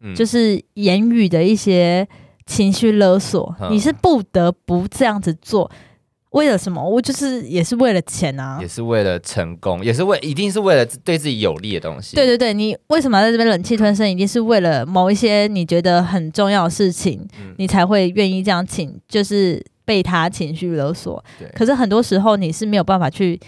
[0.00, 0.14] 嗯。
[0.14, 2.08] 就是言语的一些
[2.46, 3.70] 情绪勒索，嗯。
[3.70, 5.70] 你是不得不这样子做。
[6.30, 6.82] 为了什么？
[6.82, 8.68] 我就是也是为了钱啊也。
[8.68, 12.14] 是为了成功，也是为一定是为了对自己有利的东西。
[12.14, 14.08] 对对对，你为什么要在这边忍气吞声？
[14.08, 21.22] 一定是为了某一些你觉得很重要的事情，嗯你才会愿意这样请，就是被他情绪勒索。
[21.38, 23.38] 对可是很多时候你是没有办法去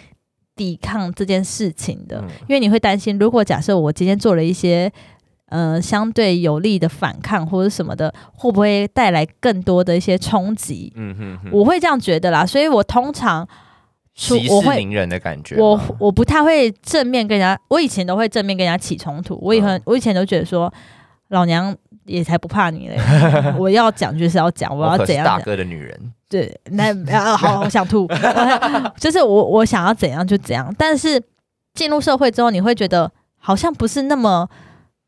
[0.57, 4.92] 抵抗这件事情的，嗯因为你会担心，如果假设我今天做了一些
[5.53, 10.91] 呃相对有利的反抗或者什么的，会不会带来更多的一些冲击？
[10.97, 13.47] 嗯哼哼，我会这样觉得啦，所以我通常
[14.15, 15.57] 出息我会事宁人的感觉。
[15.57, 19.38] 我我不太会正面跟人家，我以前都会正面跟人家起冲突。
[19.43, 20.73] 我以我以前都觉得说，
[21.29, 22.97] 老娘也才不怕你嘞，
[23.61, 25.38] 我要讲就是要讲，我要怎样大。
[25.38, 28.09] 哥的女人，对，那啊好，我想吐，
[28.97, 30.75] 就是我我想要怎样就怎样。
[30.79, 31.23] 但是
[31.75, 34.49] 进入社会之后，你会觉得好像不是那么。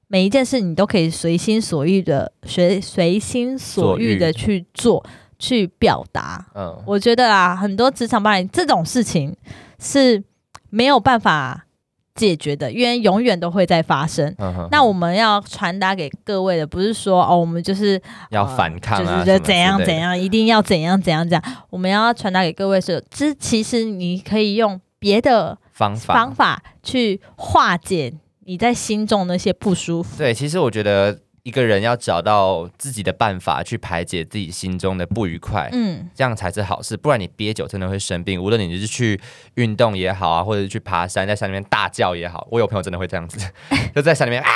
[0.09, 5.05] 每一件事你都可以随心所欲的随随心所欲的去做、
[5.39, 9.35] 去表达，嗯，我觉得啊，很多职场霸凌这种事情
[9.79, 10.23] 是
[10.71, 11.67] 没有办法
[12.15, 14.33] 解决的，因为永远都会在发生。
[14.71, 19.45] 那我们要传达给各位的，不是说哦，我们就是要呃反抗啊，就是什么之类的。
[19.45, 21.57] 怎样怎，样，一定要怎样怎样怎样。
[21.71, 26.15] 我们要传达给各位是，这其实你可以用别的方法。
[26.15, 28.15] 方法去化解
[28.47, 30.17] 你在心中那些不舒服。
[30.17, 35.69] 对，其实我觉得一个人要找到自己的办法去排解自己心中的不愉快。
[35.73, 38.43] 嗯，这样才是好事，不然你憋久真的会生病。
[38.43, 39.21] 无论你是去
[39.55, 43.39] 运动也好啊，或者是去爬山，在山里面大叫也好，我有朋友真的会这样子，
[43.95, 44.49] 就在山里面啊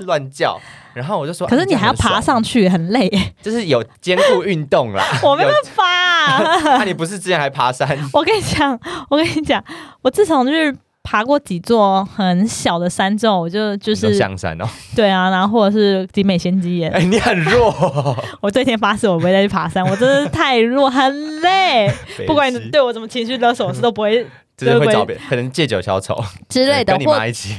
[0.00, 0.60] 乱叫，
[0.92, 5.02] 然后我就说，可是你还要爬，上去，很累，就是有兼顾运动啦。
[5.24, 6.78] 我没有办法、啊。
[6.78, 7.88] 那、 你不是之前还爬山？
[8.12, 9.64] 我跟你讲，我跟你讲，
[10.02, 10.76] 我自从就是
[11.08, 14.66] 爬过几座很小的山之后，我就就是象山哦，
[14.96, 17.72] 对啊，然后或者是集美仙姬岩，哎、你很弱，
[18.42, 21.88] 我对天发誓，我不会再去爬山，我真的是太弱，很累。
[22.26, 24.26] 不管你对我怎么情绪勒索，我是都不会
[24.58, 27.54] 就是会找别人，可能借酒消愁之类的，跟你一起，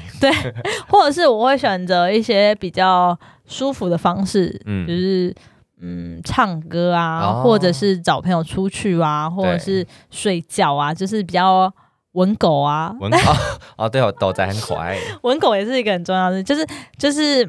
[0.90, 4.86] 或者是我会选择一些比较舒服的方式，嗯。
[4.86, 5.34] 就是。
[5.80, 7.44] 嗯，唱歌啊，哦。
[7.44, 11.72] 或者是找朋友出去啊，或者是睡觉啊，就是比较
[12.18, 13.18] 文狗啊，文狗
[13.78, 16.66] 哦，对哦，狗仔很可爱， 文狗也是一个很重要的，就是
[16.98, 17.48] 就是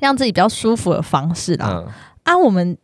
[0.00, 1.68] 让自己比较舒服的方式啦。
[1.70, 1.92] 嗯
[2.24, 2.76] 啊，我们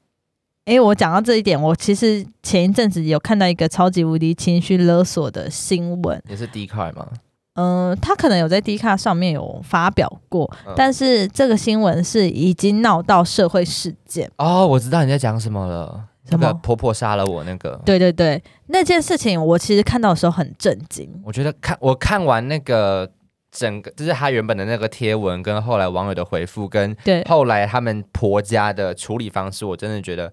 [0.67, 7.07] 诶，我讲到这一点，我其实前一阵子有看到一个超级无敌情绪勒索的新闻，也是 D 块吗？
[7.55, 14.31] 嗯、他可能有在 D 卡上面有发表过，嗯但是这个新闻是已经闹到社会事件。
[14.39, 16.05] 哦，我知道你在讲什么了？
[16.41, 21.09] 那个婆婆杀了我那个，对对对，那件事情我其实看到的时候很震惊。
[21.25, 23.11] 我觉得看我看完那个
[23.51, 30.33] 整个，就是他原本的那个贴文，跟后来网友的回复，跟对后来他们婆家的处理方式，我真的觉得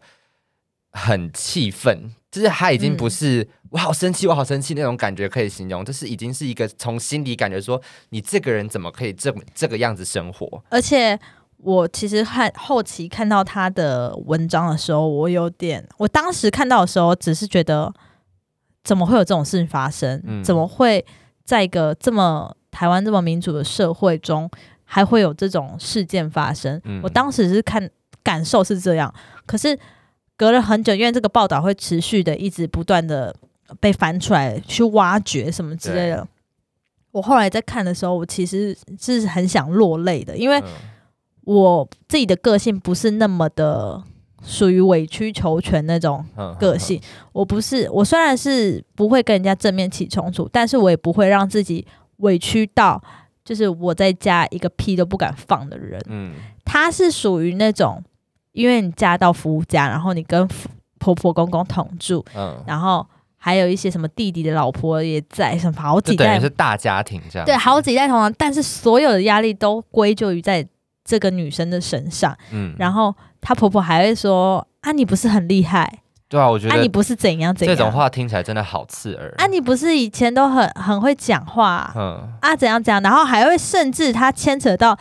[0.92, 2.12] 很气愤。
[2.32, 10.64] 就是他已经不是、我好生气，我好生气那种感觉可以形容，就是已经是一个从心里感觉说，你这个人怎么可以这么这个样子生活？
[10.70, 11.20] 而且
[11.62, 17.94] 我其实看后期看到他的文章的时候，我有点，我当时看到的时候，只是觉得
[18.84, 20.22] 怎么会有这种事情发生？
[20.26, 21.06] 嗯怎么会
[21.44, 24.50] 在一个这么台湾这么民主的社会中，
[24.86, 26.80] 还会有这种事件发生？
[26.86, 27.90] 嗯我当时是看
[28.24, 29.14] 感受是这样，
[29.46, 29.78] 可是
[30.38, 33.36] 隔了很久，因为这个报道会持续的一直不断的
[33.82, 36.26] 被翻出来，去挖掘什么之类的。
[37.12, 40.66] 我后来在看的时候，我其实是很想落泪的，因为嗯
[41.50, 44.00] 我自己的个性不是那么的
[44.44, 47.02] 属于委曲求全那种嗯个性。
[47.32, 51.84] 我不是，我虽然是不会跟人家正面起冲突，但是我也不会让自己
[52.18, 53.02] 委屈到，
[53.44, 56.00] 就是我在家一个屁都不敢放的人。
[56.08, 56.34] 嗯
[56.64, 58.04] 他是属于那种，
[58.52, 60.48] 因为你嫁到夫家，然后你跟
[61.00, 63.04] 婆婆公公同住，嗯，然后
[63.38, 67.46] 还有一些什么弟弟的老婆也在，什么好几代是大家庭这样。
[67.48, 70.64] 对，好几代同堂，但是所有的压力都归咎于在
[71.10, 72.38] 这个女生的身上。
[72.52, 75.92] 嗯然后她婆婆还会说：“啊，你不是很厉害？
[76.30, 77.76] 对啊，我觉得啊，你得不是怎样怎样？
[77.76, 79.34] 这种话听起来真的好刺耳。
[79.40, 82.56] 啊，你不是以前都很很会讲话嗯啊？
[82.56, 83.02] 怎样怎样？
[83.02, 84.96] 然后还会甚至她牵扯到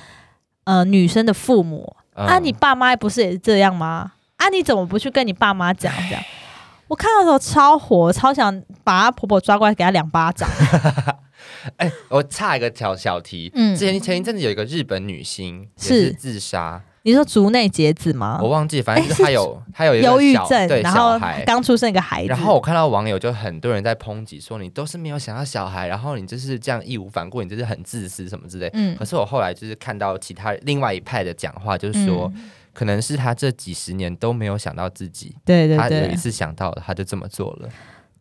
[0.65, 4.13] 呃女生的父母嗯啊，你爸妈不是也是这样吗？
[4.39, 6.23] 啊，你怎么不去跟你爸妈讲这样？”
[6.89, 10.49] 我看到的时候超火，超想把她婆婆抓过来给她两巴掌。
[11.77, 18.39] 哎、我插一个小小题，嗯之前前一阵子有一个日本女星也是是自杀，你说竹内结子吗？
[18.43, 21.19] 我忘记，反正就哎是她有她有一个小忧郁症，对然后。
[21.47, 28.71] 刚出生一个孩子，然后我看到网友就很多人在抨击说你都是没有想要小孩，然后你就是这样义无反顾，你就是很自私什么之类。
[28.75, 37.69] 嗯可是我后来就是看到其他另外一派的讲话，就是说、嗯可能是他这几十年都没有想到自己，对对对他有一次想到了，他就这么做了，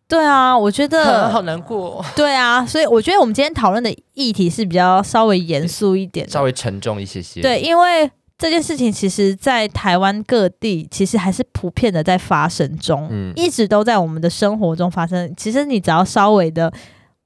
[0.07, 7.41] 对啊，我觉得好难过，对啊，所以我觉得我们今天讨论的议题是比较稍微严肃一点，稍微沉重一些些。
[7.41, 15.33] 对，因为这件事情其实，在台湾各地其实还是普遍的在发生中，嗯一直都在我们的生活中发生。
[15.35, 16.71] 其实你只要稍微的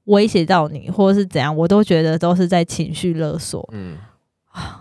[0.04, 3.68] 威胁到你，或者是怎样，我都觉得都是在情绪勒索。
[3.72, 3.96] 嗯，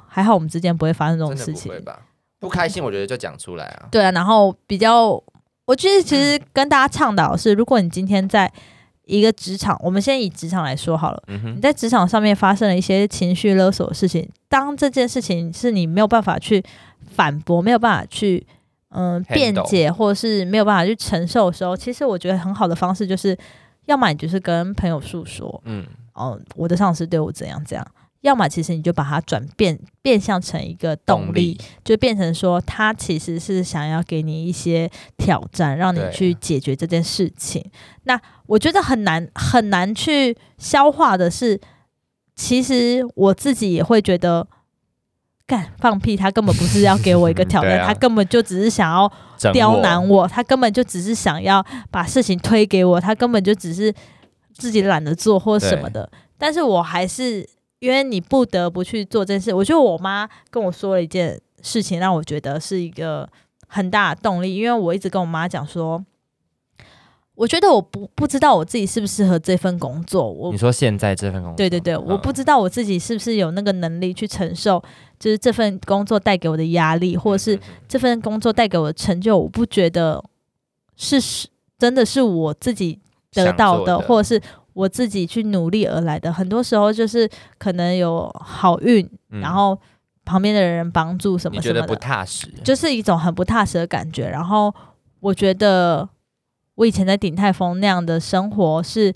[0.07, 1.79] 还好我们之间不会发生这种事情不会。
[1.81, 1.99] 吧？
[2.39, 3.87] 不开心，我觉得就讲出来啊。
[3.91, 5.21] 对啊，然后比较，
[5.65, 8.51] 我觉得其实跟大家倡导是，如果你今天在
[9.05, 11.23] 一个职场，我们先以职场来说好了。
[11.27, 16.63] 嗯，你在职场上面发生了一些情绪勒索的事情，当这件事情是你没有办法去
[17.09, 18.45] 反驳，没有办法去
[18.89, 23.37] 嗯辩解，或者是没有办法去承受的时候，其实我觉得很好的方式就是，
[23.85, 27.85] 要么你就是跟朋友诉说，嗯，哦，我的上司对我怎样怎样。
[28.21, 37.63] 要么其实你就把它转变变相成一个动动力，力就变成说他其实是想要给你一些挑战，让你去解决这件事情。
[38.03, 41.59] 那我觉得很难很难去消化的是，
[42.35, 44.47] 其实我自己也会觉得。
[45.47, 46.15] 干放屁！
[46.15, 53.93] 他根本不是要给我一个挑战， 啊他根本就只是想要整刁我难我，他根本就只是想要把事情推给我，他根本就只是
[54.53, 56.09] 自己懒得做或什么的。
[56.37, 57.45] 但是我还是
[57.81, 59.53] 因为你不得不去做这件事。
[59.53, 63.27] 我觉得我妈跟我说了一件事情，让我觉得是一个
[63.67, 66.05] 很大的动力，因为我一直跟我妈讲说。
[67.33, 74.83] 我觉得我不不知道我自己适不适合这份工作，我你说现在这份工作，对对对，我不嗯知道我自己是不是有那个能力去承受，
[75.17, 80.23] 就是这份工作带给我的压力，或者是这份工作带给我的成就，我不觉得
[80.95, 81.47] 是是
[81.79, 82.99] 真的是我自己
[83.31, 84.39] 得到的，的或者是
[84.81, 86.33] 我自己去努力而来的。
[86.33, 89.77] 很多时候就是可能有好运，嗯然后
[90.25, 94.27] 旁边的人帮助什么什么的，不踏实，就是一种很不踏实的感觉。
[94.27, 94.73] 然后
[95.19, 96.07] 我觉得
[96.75, 99.13] 我以前在鼎泰丰那样的生活是。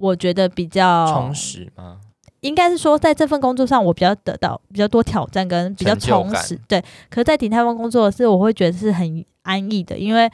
[0.00, 1.98] 我觉得比较充实吗？
[2.38, 6.56] 应该是说，在这份工作上，我比较得到比较多挑战跟比较充实。
[6.68, 10.30] 对，可是，在鼎泰丰工作是，我会觉得是很安逸的，因为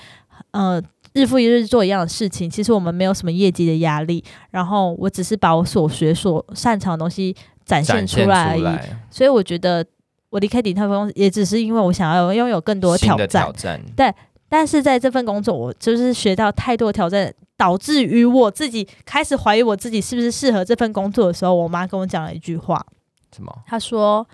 [0.50, 0.82] 呃，
[1.14, 8.78] 日复一日做一样的事情，其实我们没有什么业绩的压力，然后我只是把我所学所擅长的东西展现出来而已。
[9.10, 9.86] 所以，我觉得
[10.30, 13.52] 我离开鼎泰丰也只是因为我想要拥有更多挑战挑。
[13.52, 14.14] 战，
[14.48, 22.84] 但是在这份工作，我就是学到太多挑战，导致于我自己开始怀疑我自己是不是适合这份工作的时候，我妈跟我讲了一句话，
[23.32, 23.56] 什么？
[23.64, 24.26] 她说：“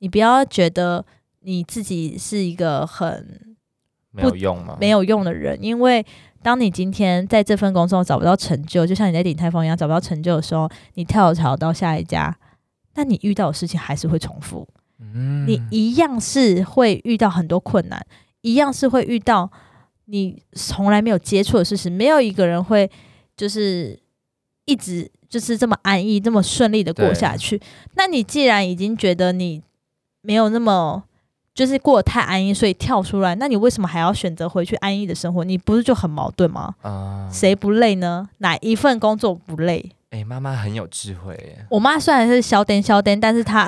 [0.00, 1.04] 你不要觉得
[1.42, 3.55] 你自己是一个很
[4.16, 4.76] 没有用吗？
[4.80, 6.04] 没有用的人，因为
[6.42, 12.36] 当你今天在这份工作找不到成就，就像你在鼎泰丰一样找不到成就的时候，你跳槽到下一家，
[12.94, 14.66] 那你遇到的事情还是会重复，
[15.00, 18.04] 嗯你一样是会遇到很多困难，
[18.40, 19.50] 一样是会遇到
[20.06, 22.90] 你从来没有接触的事情，没有一个人会
[23.36, 23.98] 就是
[24.64, 27.60] 一直就是这么安逸、这么顺利的过下去。
[27.94, 29.62] 那你既然已经觉得你
[30.22, 31.02] 没有那么
[31.56, 35.42] 就是过得太安逸，所以跳出来，那你为什么还要选择回去安逸的生活？
[35.42, 36.74] 你不是就很矛盾吗？
[36.82, 38.28] 啊，谁不累呢？
[38.38, 39.90] 哪一份工作不累？
[40.10, 43.66] 哎，妈妈很有智慧耶，我妈虽然是消灯消灯，但是她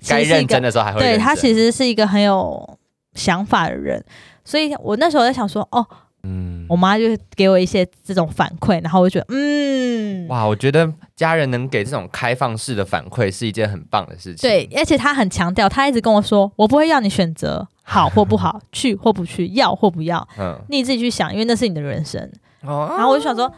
[0.00, 2.78] 其 该认真的时候还会 对她其实是一个很有
[3.14, 4.04] 想法的人，
[4.44, 5.86] 所以我那时候在想说，哦，
[6.22, 6.66] 嗯。
[6.68, 7.04] 我妈就
[7.36, 14.48] 给我一些这种反馈，然后我就觉得，嗯，哇，我觉得家人能给这种开放式的反馈是一件很棒的事情。
[14.48, 22.20] 对，而且她很强调，她一直跟我说，我不会要你选择好或不好， 去或不去，要或不要，嗯，你自己去想，因为那是你的人生。
[22.62, 22.94] 哦。
[22.96, 23.52] 然后我就想说，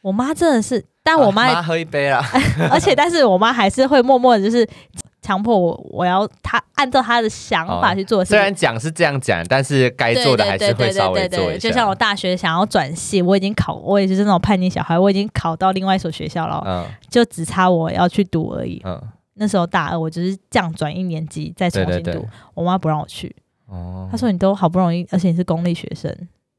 [0.00, 2.24] 我妈真的是，但我妈，啊喝一杯啦，
[2.72, 4.68] 而且但是我妈还是会默默的，就是
[5.22, 8.24] 强迫我，我要他按照他的想法哦去做。
[8.24, 11.68] 虽然讲是这样讲，但是该做的还是会稍微做一下。
[11.68, 18.82] 就像我大学想要转系，我已经考，我也是那种叛逆小孩，我已经考到另外一所学校了，嗯就只差我要去读而已。
[18.84, 19.00] 嗯，
[19.34, 23.34] 那时候大二，我只是降转一年级再重新读，对对对，我妈不让我去，
[23.66, 26.12] 哦她说你都好不容易，而且你是公立学生，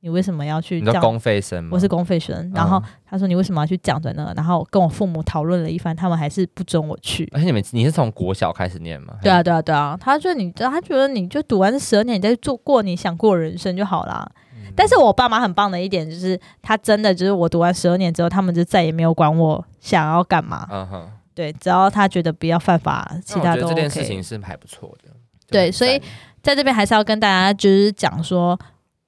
[0.04, 0.90] 你为什么要去降？
[0.90, 1.70] 你说公费生吗？
[1.72, 4.34] 我是公费生，然后他说你为什么要去讲在那？
[4.36, 7.26] 然后跟我父母讨论了一番，他们还是不准我去。
[7.32, 9.16] 而且你们你是从国小开始念吗？
[9.22, 14.30] 对啊，对啊，对啊，他就你，他觉得你就读完这十二年，你再做过你想过的人生就好啦。
[14.54, 20.68] 嗯但是我爸妈很棒的一点就是，他真的就是我读完十二年之后，他们就再也没有管我想要干嘛。
[20.70, 23.90] 嗯哼，对，只要他觉得不要犯法，其他都那我觉得这件。
[23.90, 25.12] 事情是还不错的。
[25.48, 26.02] 对所以
[26.42, 28.60] 在这边还是要跟大家就是讲说，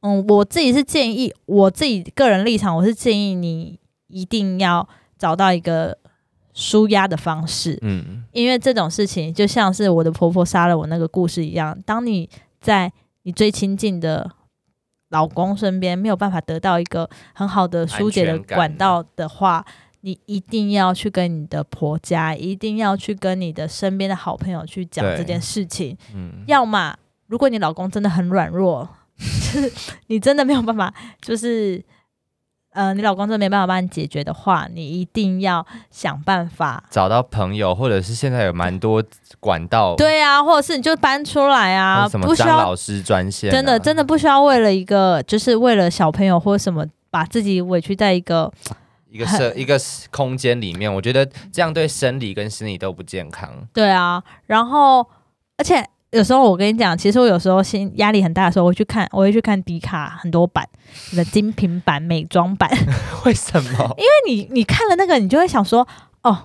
[0.06, 4.88] 嗯，我自己是建议，我自己个人立场，我是建议你一定要
[5.18, 5.98] 找到一个
[6.54, 7.80] 舒压的方式。
[7.82, 12.30] 嗯，因为这种事情就像是我的婆婆杀了我那个故事一样，当你
[12.62, 14.30] 在你最亲近的
[15.10, 19.66] 老公身边没有办法得到一个很好的疏解的管道的话，
[20.02, 25.98] 你一定要去跟你的婆家，一定要去跟你的身边的好朋友去讲这件事情。
[26.14, 29.72] 嗯，要么，如果你老公真的很软弱，就是
[30.08, 31.84] 你真的没有办法，就是
[32.72, 39.02] 呃，你老公真的没办法帮你解决的话，你一定要想办法找到朋友，或者是现在有蛮多
[39.40, 48.52] 管道，对啊，或者是你就搬出来啊，什么不需要张老师专线啊，真的真的不需要为了一个，就是为了小朋友或什么，把自己委屈在一个
[49.10, 49.80] 一个社一个
[50.12, 53.50] 空间里面，我觉得这样对生理跟心理都不健康。
[53.74, 55.08] 对啊，然后
[55.56, 55.82] 而且
[56.16, 62.70] 有时候我跟你讲，其实我有时候心压力很大的时候，我会去看，我会去看迪卡很多版，什么精品版、美妆版，
[63.26, 63.96] 为什么？
[63.98, 65.86] 因为你你看了那个，你就会想说，
[66.24, 66.38] 哦，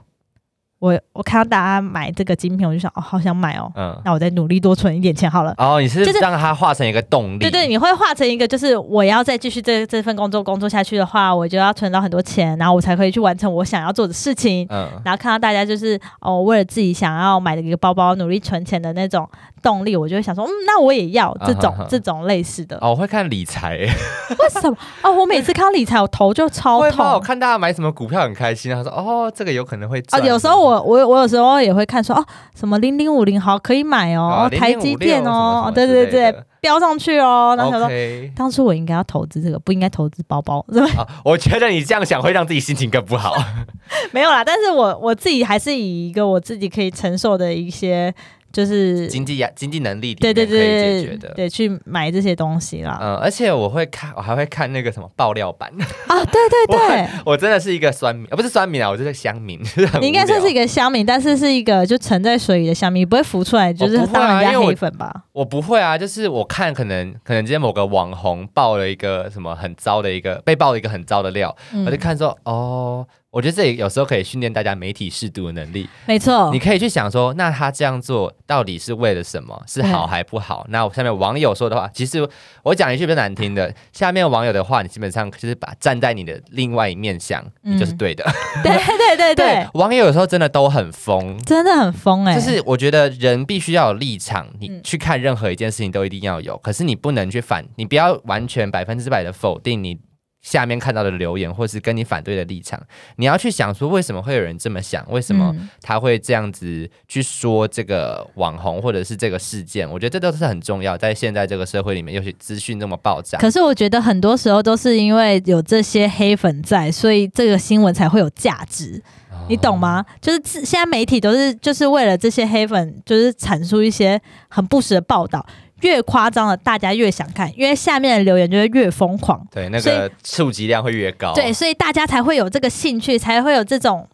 [0.81, 5.55] 我我看到大家买这个精品，我就想，哦，好想买哦，嗯，那我再努力多存一点钱好了。
[5.59, 14.67] 哦，你是就是让它化成一个动力，对对，你会化成一个，就是我要再继续这这份工作工作下去的话，我就要存到很多钱，然后我才可以去完成我想要做的事情。
[14.71, 19.29] 嗯，然后看到大家就是哦，为了自己想要买的一个包包，努力存钱的那种
[19.63, 22.77] 动力，我就会想说，嗯，那我也要这种、这种类似的。
[22.81, 24.77] 哦，我会看理财， 为什么？
[25.03, 27.21] 哦，我每次看到理财，我头就超痛？
[27.21, 30.27] 看大家买什么股票很开心，他说哦，这个有可能会哦，赚。
[30.27, 37.55] 有时候我我我有时候也会看说哦，什么零零五零好可以买哦，台积电哦，对对对，对标上去哦。
[37.57, 37.91] 然后想说。
[38.37, 41.03] 当初我应该要投资这个，不应该投资包包，是吧？
[41.03, 43.35] 啊，我觉得你这样想会让自己心情更不好。
[44.13, 48.13] 没有啦，但是我我自己还是以一个我自己可以承受的一些，
[48.53, 51.35] 就是经济压经济能力对对对面可以解对决的。
[51.35, 52.99] 对，去买这些东西啦。
[53.01, 55.71] 嗯，而且我会看，我还会看那个什么爆料版。
[56.07, 59.61] 啊，对对 对，我真的是一个酸民，啊，不是酸民啊，我就是乡民。
[60.01, 65.25] 你应该算是一个乡民，但是是一个就沉在水里的乡民，不会浮出来，就是我不会啊当人家因为我黑粉吧？
[65.33, 75.89] 我不会啊，就是我看可能可能今天某个网红爆了一个什么很糟的一个被爆了一个很糟的料，嗯我就看说哦，我觉得这里有时候可以训练大家媒体适度的能力。
[76.05, 79.63] 没错你，可以去想说，那他这样做到底是为了什么？
[79.69, 80.67] 是好还不好？
[80.69, 82.29] 那我下面网友说的话，其实
[82.65, 88.25] 我讲一句比较难听的，下面网友的话，你基本上就是把站在你的另外一面想，你就是嗯对的。
[88.65, 91.41] 对对对对，网友有时候真的都很疯。
[91.45, 99.97] 真的很疯哎、就是我觉得人必须要有立场，你嗯去看任何一件事情都一定要有，可是你不能去反，你不要完全百分之百的否定你
[100.43, 102.81] 下面看到的留言，或是跟你反对的立场，
[103.17, 105.69] 你要去想说为什么会有人这么想，为什么嗯。
[105.83, 119.03] 他会这样子去说这个网红或者是这个事件，我觉得这都是很重要，在现在这个社会里面，尤其资讯这么爆炸，可是我觉得很多时候都是因为有这些黑粉在，所以这个新闻才会有价值，
[119.49, 120.05] 你懂吗？
[120.21, 125.45] 就是现在媒体都是就是为了这些黑粉，就是阐述一些很不实的报道，
[125.83, 129.45] 越夸张的大家越想看，因为下面的留言就会越疯狂。
[129.51, 134.07] 对那个触及量会越高，对，所以大家才会有这个兴趣，才会有这种。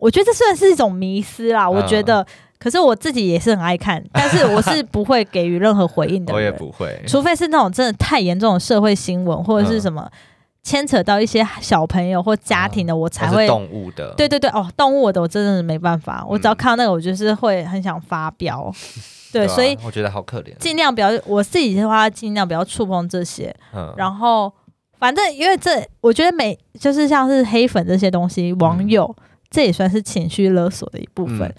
[0.00, 1.70] 我觉得这算是一种迷思啦。
[1.70, 2.26] 我觉嗯得，
[2.58, 10.10] 可是我自己也是很爱看，但是我是不会给予任何回应的我也，不会，除非是那种真的太严重的社会新闻，或者是嗯什么
[10.64, 13.46] 牵扯到一些小朋友或家庭的，我才会。
[13.46, 18.74] 动物的，对对对，哦，动物的我真的是没办法，我只要嗯看到那个，我就是会很想发飙。
[19.30, 23.54] 对，所以我觉得好可怜，尽量不要，我自己的话尽量不要触碰这些。
[23.74, 24.52] 嗯，然后
[24.98, 29.14] 反正因为这，我觉得每就是像是黑粉这些东西，网友、
[29.50, 31.54] 这也算是情绪勒索的一部分，嗯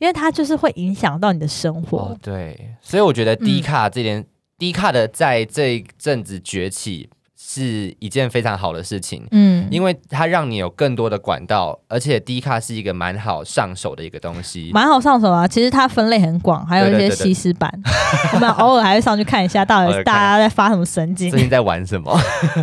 [0.00, 1.98] 因为它就是会影响到你的生活。
[1.98, 4.26] 哦，对，所以我觉得嗯低卡这点，
[4.58, 7.08] 低卡的在这一阵子崛起
[7.52, 9.26] 是一件非常好的事情。
[9.32, 14.70] 嗯，因为它让你有更多的管道，而且低卡是一个蛮好上手的一个东西。
[14.72, 15.48] 蛮好上手啊。
[15.48, 17.68] 其实它分类很广，还有一些西施版，
[18.34, 22.16] 我们偶尔还会上去看一下，到底 大家在发什么神经最，近在玩什么？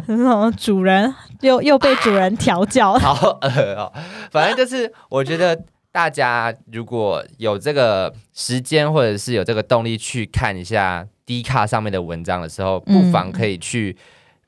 [0.55, 2.93] 主人又又被主人调教。
[2.97, 3.91] 好恶哦、
[4.31, 5.59] 反正就是我觉得
[5.91, 13.97] 大家如果有这个时间或者是有这个动力去看一下 D 卡上面的文章的时候，嗯不妨可以去。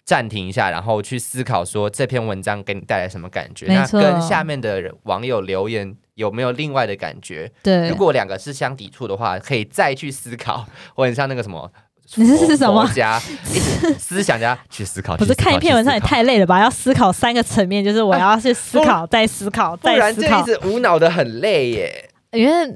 [0.10, 3.68] 暂停一下，然后去思考说这篇文章给你带来什么感觉？
[3.68, 7.52] 那跟下面的网友留言有没有另外的感觉？
[7.62, 11.72] 对如，果两个是相抵触的话，可以再去思考， 或者像那个什么，
[12.16, 13.22] 你这是什么佛家
[13.54, 16.60] 一直思想家 去思考，不是看一篇文章也，太累了吧？
[16.60, 20.42] 要思考三个层面，就是我要去思考，再思考，再思考。
[20.42, 22.10] 就一直无脑的很累耶。
[22.32, 22.76] 因为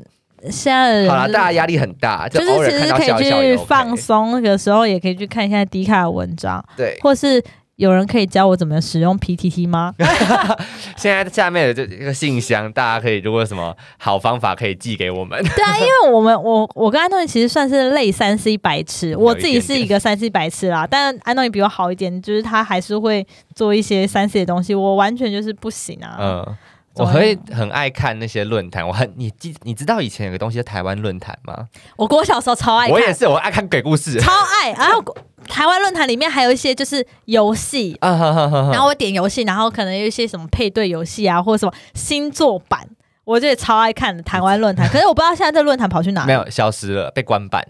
[0.51, 7.43] 现在的人好了，大家压力很大，就是其实可以去放松的时候，也可以去看一下迪卡的文章，对，或是
[7.77, 9.93] 有人可以教我怎么使用 PTT 吗？
[10.95, 15.41] 现在下面的这一个信箱，大家可以如果有什么好方法可以寄给我们。
[15.43, 23.25] 对啊，因为我们我我跟安东尼其实算是类三 C 白痴，我自己是一个三 C 白痴啦，但安东尼比我好一点，就是他还是会
[23.55, 26.15] 做一些三 C 的东西，我完全就是不行啊。
[26.19, 26.55] 嗯，
[26.95, 31.67] 我会很爱看那些论坛，我很你记你知道以前有个东西叫台湾论坛吗？
[31.97, 34.19] 我我小时候超爱看，我也是，我爱看鬼故事。
[34.19, 34.71] 超爱。
[34.73, 35.03] 然后
[35.47, 38.71] 台湾论坛里面还有一些就是游戏，啊 哈哈哈哈！
[38.71, 42.87] 然后我点游戏，然后可能有一些什么配对游戏啊，或者什么星座版，
[43.23, 44.87] 我就也超爱看台湾论坛。
[44.93, 47.65] 可是我不知道现在这个论坛跑去哪里，没有消失了，被关版。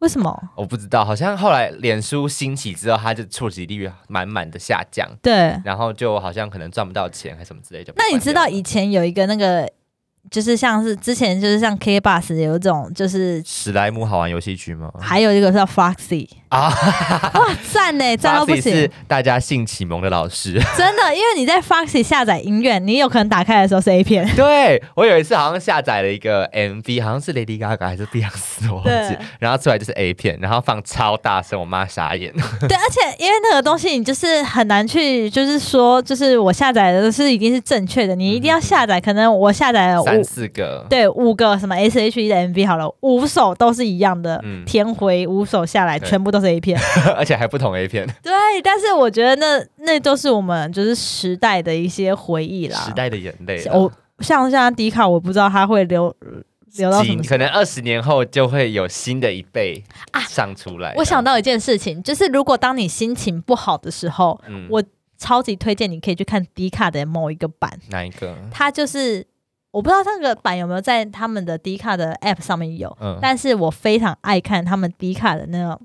[0.00, 0.50] 为什么？
[0.54, 9.68] 我不知道，好像后来脸书兴起之后，它就触及率满满的下降，对，然后就好像可能赚不到钱还是什么之类的那你知道以前有一个那个，
[10.30, 14.90] 就是像是之前就是像 K Bus 有一种，就是史莱姆好玩游戏区吗？
[15.00, 16.68] 还有一个叫 Foxy，啊，
[17.34, 20.54] 哇，赞呢， 赞到不 Foxy 是，大家性启蒙的老师。
[20.76, 29.18] 真的，因为你在 Foxy 下载音乐，你有可能打开的时候是 A 片， 对我有一次好像下载了一个 MV，好像是 Lady Gaga 还是碧昂斯，我忘记对。
[29.38, 32.32] 然后出来就是 A 片，然后放超大声，我妈傻眼。
[32.32, 46.78] 对，而且因为那个东西你就是很难去，就是说，就是我下载的是一定是正确的，你一定要下载，可能我下载了三五四个，对五个什么 S H E 的 MV 好了，五首都是一样的，嗯天回五首下来全部都是 A 片。
[47.16, 52.78] 而且还不同 A 片，对，但是我觉得那那都是我们就是时代的一些回忆啦。
[52.80, 53.76] 时代的眼泪啊。
[53.76, 56.14] 我像像迪卡，我不知道他会流
[56.76, 60.92] 留到什几么可能二十年后就会有新的一辈啊上出来。
[60.96, 64.82] 我想到一件事情，就是如果当你心情不好的时候，嗯我
[65.16, 68.36] 超级推荐你可以去看迪卡的某一个版，哪一个？
[68.50, 69.26] 它就是
[69.70, 75.80] 我不知道那个版有没有在他们的迪卡的 App 上面有，嗯，但是我非常爱看他们迪卡的那种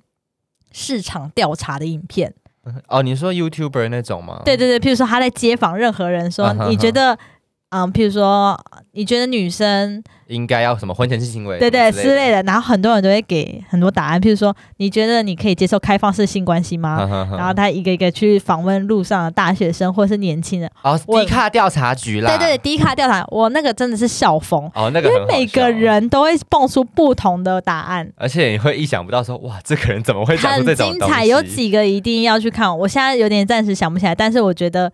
[0.71, 2.33] 市场调查的影片。
[2.87, 4.41] 哦，你说 YouTuber 那种吗？
[4.45, 7.17] 对对对，譬如说他在街访任何人说，嗯哼你觉得，
[7.73, 8.55] 嗯，譬如说
[8.91, 11.57] 你觉得女生应该要什么婚前性行为？
[11.57, 11.91] 对对。
[11.91, 17.07] 之类的，然后很多人都会给很多答案，譬如说你觉得你可以接受开放式性关系吗？
[17.09, 22.37] 然然后他一个一个去访问路上的大学生或是年轻人，哦，我迪卡调查局啦。
[22.37, 30.99] 对对，低卡调查，我那个真的是笑疯，哦，那个因为每个人都会蹦出不同的答案，而且你会意想不到说，哇，这个人怎么会讲出很这种东西？
[30.99, 31.23] 精彩。
[31.25, 34.91] 有几个一定要去看，我现在有点暂时想不起来，但是我觉得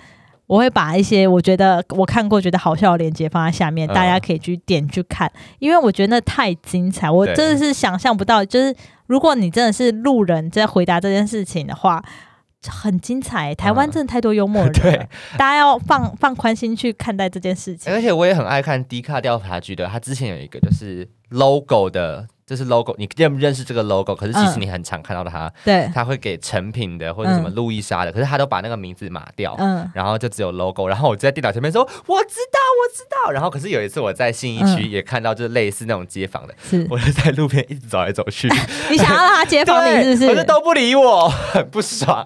[0.50, 8.76] 我会把一些我觉得我看过觉得好笑的链接放在下面，嗯大家可以去点去看，因为我觉得那太精彩，我真的是想象不到，就是
[9.06, 12.04] 如果你真的是路人在回答这件事情的话。
[12.68, 13.56] 很精彩。
[13.56, 17.90] 台湾嗯真的太多幽默人了，对大家要放放宽心去看待这件事情。
[17.90, 24.16] 而且我也很爱看低卡调查局的，他之前有一个就是 logo 的，就是 logo，你认不认识这个 logo？
[24.16, 24.62] 可是其实嗯。
[24.62, 29.56] 你很常看到它，对，他会给成品的或者什么嗯路易莎的，可是他都把那个名字码掉。
[29.60, 34.90] 嗯，然后就只有 logo，然后我就在电脑前面说我知道我知道，然后可是有一次我在信义区嗯。
[34.90, 36.88] 也看到就是类似那种街访的，是。
[36.90, 38.50] 我就在路边一直走来走去，
[38.90, 40.28] 你想要让他街访你是不是？
[40.34, 42.26] 可是都不理我， 很不爽，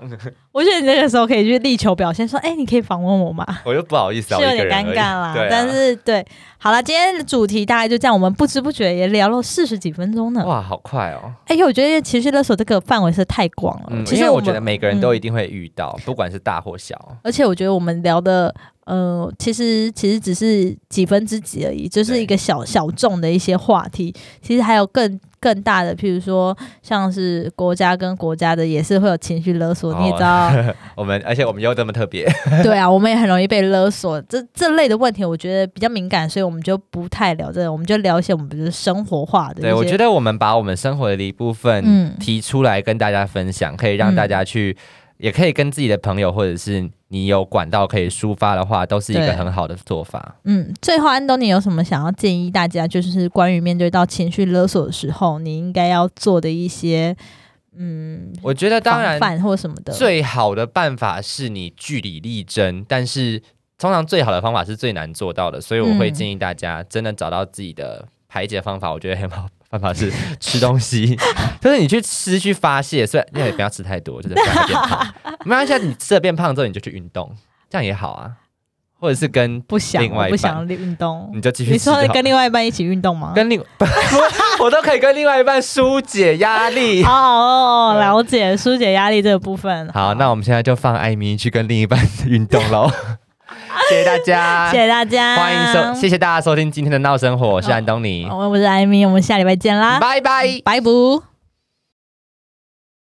[0.53, 3.45] 我觉得你那个时候可以去力求表现，说，哎、你可以访问我吗？
[3.65, 5.47] 我就不好意思啊，是有点尴尬啦，对啊。
[5.51, 6.25] 但是对，
[6.63, 10.45] 好了，今天的主题大概就这样，我们不知不觉也聊了四十几分钟呢。
[10.45, 11.29] 哇，好快哦。
[11.47, 13.87] 哎呦，我觉得其实勒索这个范围是太广了。
[13.91, 16.97] 嗯，其实我觉得每个人都嗯一定会遇到，不管是大或小。
[17.21, 18.55] 而且我觉得我们聊的，
[18.85, 24.15] 呃，其实其实只是几分之几而已，就是一个小小众的一些话题。
[24.41, 29.93] 其实还有更更大的，譬如说像是国家跟国家的，也是会有情绪勒索。
[29.99, 30.49] 你也知道，
[30.95, 32.25] 我们而且我们又这么特别，
[32.63, 34.21] 对啊，我们也很容易被勒索。
[34.21, 39.61] 这这类的问题，我觉得比较敏感，所以我们就不太聊这个，我们就聊一些我们比如生活化的。
[39.61, 44.77] 对我觉得我们把我们生活的一部分嗯提出来跟大家分享，可以让大家去，
[45.23, 50.35] 也可以跟自己的朋友或者是你有管道可以抒发的话，都是一个很好的做法。
[50.43, 57.15] 嗯，最后安东尼有什么想要建议大家，就是关于面对到情绪勒索的时候，你应该要做的一些
[57.77, 59.93] 嗯，我觉得当然或什么的。
[59.93, 63.41] 最好的办法是你据理力争，但是
[63.77, 68.91] 通常最好的方法是最难做到的，所以我会嗯建议大家真的找到自己的排解方法。
[68.91, 71.17] 我觉得很好办法是吃东西，
[71.59, 75.13] 就是你去吃去发泄，虽然那也不要吃太多，就是不要变胖。
[75.45, 77.35] 没关系，你吃了变胖之后你就去运动，
[77.69, 78.31] 这样也好啊。
[78.99, 81.29] 或者是跟不想，另外一半我不想运动。
[81.33, 83.33] 你就继续你说跟另外一半一起运动吗？
[83.35, 83.59] 跟另
[84.61, 87.97] 我都可以跟另外一半疏解压力哦。
[87.99, 89.89] 了解疏解压力这个部分。
[89.89, 92.89] 好，那我们现在就放艾米去跟另一半 运动喽。
[93.89, 100.61] 谢谢大家，谢谢大家，欢迎收，谢谢大家收听今天的闹生活，我是安东尼，我我是艾米，我们下礼拜见啦，拜拜。
[100.63, 101.32] 拜不。